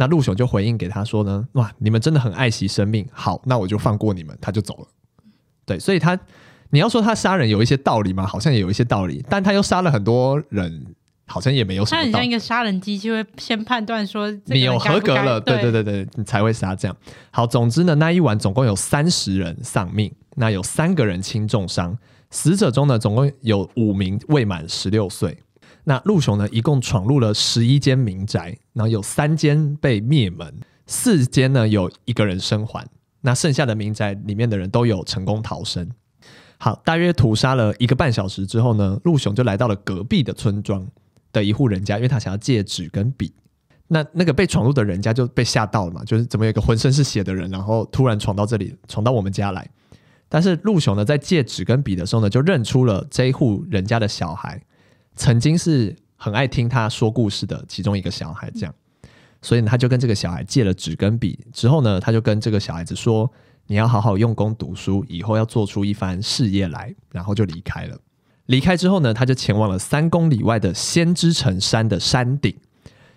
[0.00, 4.86] 那陆雄就回应给他说呢：“哇，你们真的很爱惜生命，好，那我就放过你们。”他就走了。
[5.66, 6.16] 对，所以他
[6.70, 8.24] 你要说他杀人有一些道理吗？
[8.24, 10.86] 好像也有一些道理，但他又杀了很多人，
[11.26, 12.12] 好像也没有什么道理。
[12.12, 16.96] 他很像一个杀人机器，会先判断说你有合格了，对对对对，你才会杀这样。
[17.32, 21.98] 好，总之呢，那一晚总共有三十人丧命，那有三个人轻重伤，
[22.30, 25.36] 死者中呢，总共有五名未满十六岁。
[25.88, 30.54] 那陆雄呢，一共闯入了十一间民宅，然后有三间被灭门，
[30.86, 32.86] 四间呢有一个人生还，
[33.22, 35.88] 那剩下的民宅里面的人都有成功逃生。
[36.58, 40.86] 好，大约屠杀了一个半小时之后呢，陆雄就来到了隔壁的村庄
[41.32, 43.32] 的一户人家，因为他想要借纸跟笔。
[43.86, 49.66] 那那个被闯入的人家就被吓到了嘛，就是怎么有一个浑身是血的人，然后突然闯到这里，闯到我们家来。
[50.28, 54.62] 但是陆雄呢，在借纸跟笔的时候呢，就认出了这一户人家的小孩。
[55.18, 58.74] 曾经是很爱听他说故事的其中一个小孩，这样，
[59.42, 61.38] 所以呢，他就跟这个小孩借了纸跟笔。
[61.52, 63.28] 之后呢，他就跟这个小孩子说
[63.66, 67.98] ：“你要好好用功读书，以后要做出一番事业来。”然后就离开了。
[68.46, 72.56] 离开之后呢，他就前往了三公里外的先知城山的山顶，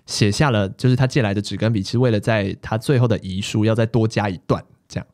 [0.08, 5.08] 写下了就是他借来的纸跟笔，其实为了在他最后的遗书要再多加一段这样。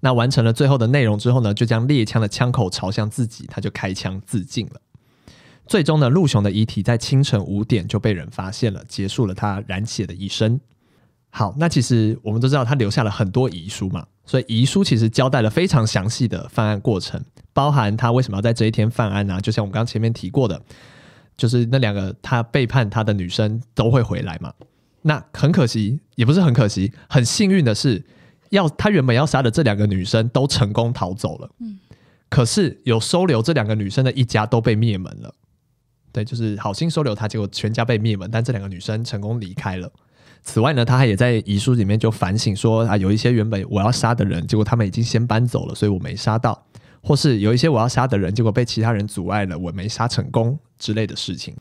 [0.00, 4.80] 那完成了最后的内容之后呢，就将猎枪的枪口朝向自己，他就开枪自尽了。
[5.68, 10.58] 最终呢，陆雄的遗体在清晨五点就被人发现了，结束了他染血的一生。
[11.30, 19.38] 好，那其实我们都知道他留下了很多遗书嘛，所以遗书其实交代了非常详细的犯案过程，包含他为什么要在这一天犯案啊？
[19.38, 20.60] 就像我们刚刚前面提过的，
[21.36, 24.52] 就是那两个他背叛他的女生都会回来嘛。
[25.02, 28.02] 那很可惜，也不是很可惜，很幸运的是，
[28.48, 31.50] 要他原本要杀的这两个女生都成功逃走了。
[31.60, 31.78] 嗯，
[32.30, 35.34] 可是有收留这两个女生的一家都被灭门了。
[36.12, 39.90] 对，就是好心收留他，结果全家被灭门，但这两个女生成功离开了。
[40.42, 46.54] 此外呢，他还也在遗书里面就反省说啊，有一些原本我要杀的人，结果他们已经先搬走了，所以我没杀到；
[47.02, 51.54] 或是有一些我要杀的人，结果被其他人阻碍了，我没杀成功之类的事情。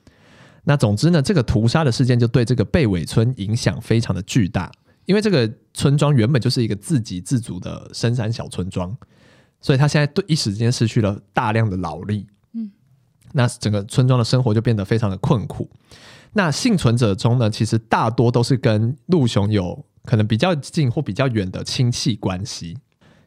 [0.64, 4.72] 那总之呢，这个屠杀的事件就对这个贝尾村影响非常的巨大，
[5.06, 8.96] 因为这个村庄原本就是一个自给自足的深山小村庄，
[9.60, 12.28] 所以他现在对一时间失去了大量的劳力。
[13.34, 15.70] 那整个村庄的生活就变得非常的困苦。
[16.34, 22.78] 那幸存者中呢，其实大多都是跟陆雄有可能比较近或比较远的亲戚关系。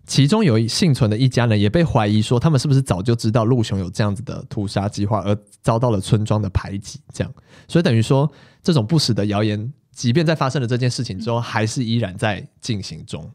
[0.06, 7.00] 其中有一幸存的一家呢，也被怀疑说他们是不是早就知道陆雄有这样子的屠杀计划，而遭到了村庄的排挤。
[7.12, 7.32] 这样，
[7.68, 8.30] 所以等于说
[8.62, 13.30] 这种不实的谣言，即便在发生了这件事情之后，还是依然在进行中。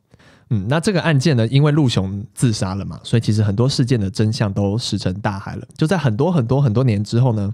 [0.50, 5.68] 嗯，那这个案件呢，因为陆雄自杀了嘛，所以其实很多事件的真相都石沉大海了。
[5.76, 7.52] 就在很多很多很多年之后呢，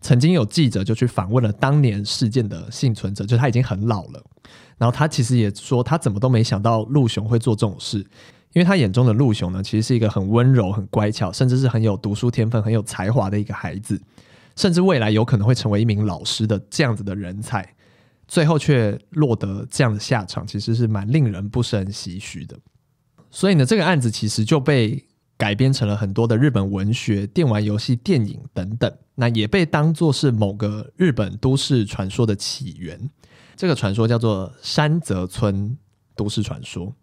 [0.00, 4.22] 曾经有记者就去访问了当年事件的幸存者，就他已经很老了。
[4.78, 7.98] 然后他其实也说，他怎么都没想到陆雄会做这种事，
[8.54, 14.00] 因为他眼中的陆雄呢，其实是一个很温柔、很乖巧，甚至是很有读书天分、很有才华的一个孩子，
[14.56, 17.68] 甚至未来有可能会成为一名老师的这样子的人才。
[18.30, 22.56] 最后却落得这样的下场，其实是蛮令人不胜唏嘘的。
[23.28, 25.04] 所以呢，这个案子其实就被
[25.36, 33.10] 改编成了很多的日本文学、电玩游戏、电影等等，那也被当作是某个日本都市传说的起源。
[33.56, 35.76] 这个传说叫做山泽村
[36.14, 36.94] 都市传说。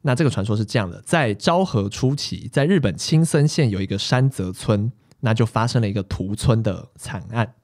[0.00, 7.54] 那这个传说是这样的：在昭和初期，在日本青森县有一个山泽村，那就发生了一个屠村的惨案。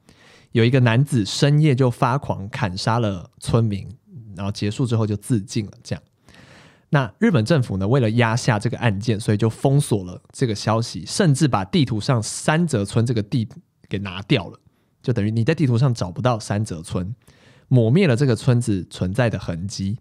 [0.51, 3.87] 有一个男子深夜就发狂砍杀了村民，
[4.35, 5.71] 然后结束之后就自尽了。
[5.81, 6.03] 这样，
[6.89, 13.47] 那日本政府呢，为了压下这个案件，所以就封锁了这个消息，甚至把地图上三泽村这个地
[13.87, 14.59] 给拿掉了，
[15.01, 17.15] 就等于你在地图上找不到三泽村，
[17.69, 19.97] 抹灭了这个村子存在的痕迹。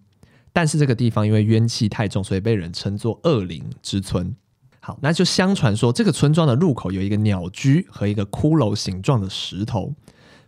[0.52, 4.34] 但是这个地方因为冤气太重，所以被人称作恶灵之村。
[4.80, 9.94] 好，那就相传说这个村庄的入口有一个鸟居和一个骷髅形状的石头。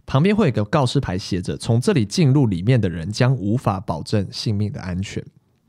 [0.04, 5.24] 旁边会有个告示牌，写着：“从这里进入里面的人将无法保证性命的安全。”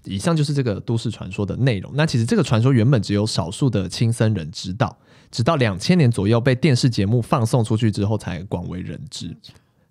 [0.05, 1.89] 以上就是这个都市传说的内容。
[1.95, 4.97] 那其实这个传说原本只有少数的青森人知道，
[5.31, 9.33] 直到两千年左右被电视节目放送出去之后，才广为人知。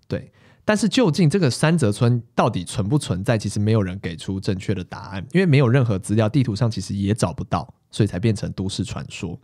[0.06, 0.30] 对，
[0.66, 9.38] 但是究竟这个三泽村到底存不存在，其实没有人给出正确的答案，因为没有任何资料，地图上其实也找不到，所以才变成都市传说。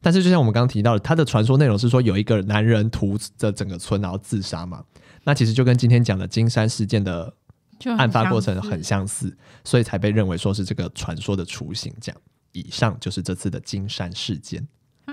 [0.00, 4.84] 但是，就像我们刚刚提到的，他的传说内容是说有一个男人屠这整个村，然后自杀嘛。
[5.24, 7.32] 那其实就跟今天讲的金山事件的
[7.98, 11.92] 案发过程很相似，所以才被认为说是这个传说的雏形。
[12.00, 12.20] 这样，
[12.52, 14.66] 以上就是这次的金山事件。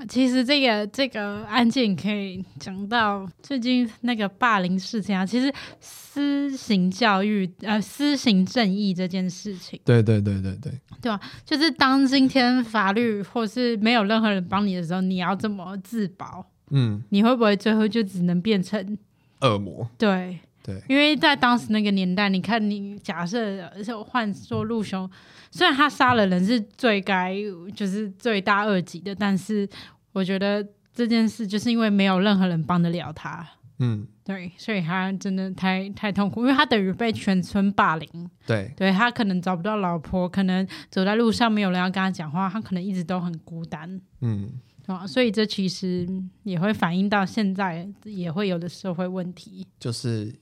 [0.04, 11.20] 啊，其实这个这个案件可以讲到最近那个霸凌事件啊，其实私刑教育呃私刑正义这件事情，对对对对对，对吧？
[11.46, 16.46] 就是当今天法律或是没有任何人帮你的时候，你要怎么自保？
[16.72, 18.98] 嗯，你会不会最后就只能变成
[19.42, 19.90] 恶魔？
[19.98, 20.40] 对。
[20.64, 25.10] 对，因为在当时那个年代，你看，你假设就换说陆雄，
[25.52, 27.36] 虽然他杀了人是最该，
[27.76, 29.68] 就是罪大恶极的，但是
[30.14, 33.46] 我觉得这件事就是因为没有任何人帮得了他，
[33.80, 38.08] 嗯，对，所以他真的太太痛苦，因为他等于被全村霸凌，
[38.48, 44.50] 对，对他可能找不到老婆，可能走在路上没有人要跟他讲话，他可能一直都很孤单，嗯，
[44.86, 46.08] 啊，所以这其实
[46.44, 50.34] 也会反映到现在也会有的社会问题，就是。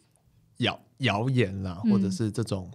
[0.62, 2.72] 谣谣言啦，或者是这种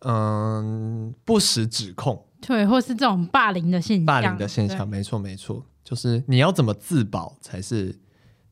[0.00, 7.96] 嗯、呃、不实指控，对，或是这种霸凌的现象，霸凌的现象，没错没错，就是你要怎么自保才是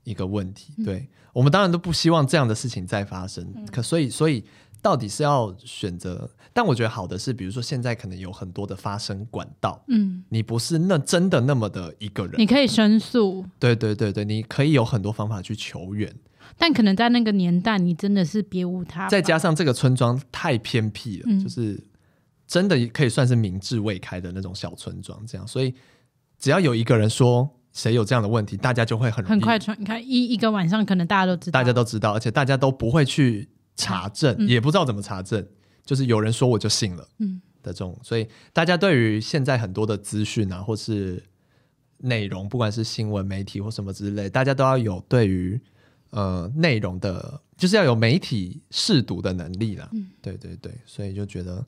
[0.05, 0.75] 一个问题。
[0.79, 4.45] 嗯、对，我们当然都不希望这样的事情再发生，嗯、可所以所以
[4.83, 6.31] 到底是要选择？
[6.53, 16.13] 但我觉得好的是，比如说现在可能有很多的发声管道，嗯，你不是那真的那么的一个人，你可以申诉，对对对对，你可以有很多方法去求援。
[16.59, 19.09] 但可能在那个年代，你真的是别无他。
[19.09, 21.83] 再加上这个村庄太偏僻了，嗯、就是
[22.47, 25.75] 真的可以算是明智未开的那种小村庄，这样，所以
[26.39, 29.77] 只要有一个人说谁有这样的问题，大家就会很很快传。
[29.81, 35.47] 你看一一个晚上，可能大家都知道，大家都知道，而且大家都不会去查证，嗯、也不知道怎么查证，
[35.85, 41.23] 就是有人说我就信了，嗯的这种，所以大家对于现在很多的资讯啊，或是
[41.99, 45.61] 内容，不管是新闻媒体或什么之类，大家都要有对于
[46.11, 49.89] 呃内容的，就是要有媒体试读的能力啦。
[49.93, 51.65] 嗯，对对对，所以就觉得，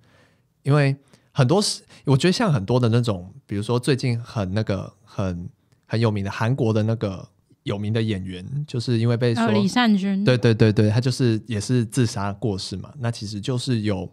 [0.63, 0.95] 因为
[1.33, 5.49] 很多是，我觉得像很多的那种，比如说最近很那个很
[5.87, 7.29] 很有名的韩国的那个
[7.63, 14.11] 有名的演员，就是因为被说李善均，对对对对，他就是也是自杀过世嘛，那其实就是有。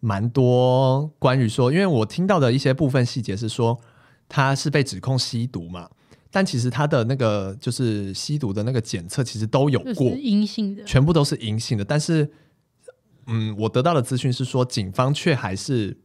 [0.00, 3.76] 蛮多关于说，因为我听到的一些部分细节是说，
[4.28, 5.90] 他是被指控吸毒嘛，
[6.30, 11.84] 但其实他的那个就是吸毒的那个检测其实都有过阴性的，全部都是阴性的。
[11.84, 12.30] 但是，
[13.26, 15.96] 嗯，我得到的资讯是说，警方却还是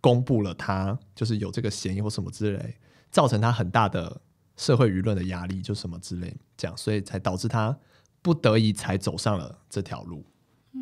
[0.00, 2.76] 公布了他就是有这个嫌疑或什么之类，
[3.10, 4.20] 造成他很大的
[4.56, 7.76] 社会舆论的压力，就什么之类这样，所以才导致他
[8.22, 10.24] 不得已才走上了这条路。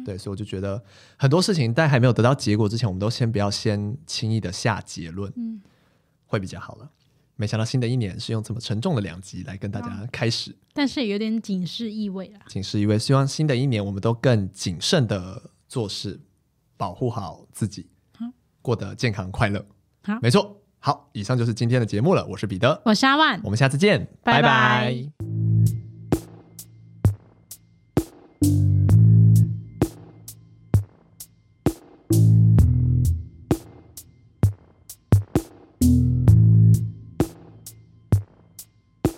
[0.05, 0.83] 对，所以我就觉得
[1.17, 5.61] 很多事情在还没有得到结果之前，我们都先不要先轻易的下结论，嗯，
[6.27, 6.91] 会比较好了。
[7.37, 12.41] 没想到新的一年是用这么沉重的两集来跟大家开始，但是也有点警示意味啦。
[12.47, 16.21] 警示意味，希望新的一年我们都更谨慎的做事，
[16.77, 18.25] 保护好自己，好，
[18.63, 19.65] 过得健康快乐。
[20.03, 20.61] 好，没错。
[20.79, 22.27] 好，以上就是今天的节目了。
[22.27, 24.43] 我是彼得，我是阿万，我们下次见，拜拜。
[24.43, 25.24] 拜拜。